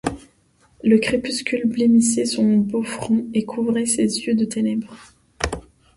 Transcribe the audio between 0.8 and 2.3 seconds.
Le crépuscule blêmissait